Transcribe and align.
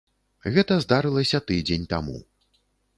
Гэта 0.55 0.77
здарылася 0.85 1.43
тыдзень 1.53 1.89
таму. 1.95 2.17